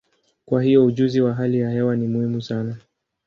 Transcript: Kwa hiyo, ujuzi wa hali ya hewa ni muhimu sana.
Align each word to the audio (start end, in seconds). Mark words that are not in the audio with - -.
Kwa 0.45 0.63
hiyo, 0.63 0.85
ujuzi 0.85 1.21
wa 1.21 1.33
hali 1.33 1.59
ya 1.59 1.69
hewa 1.69 1.95
ni 1.95 2.07
muhimu 2.07 2.41
sana. 2.41 2.77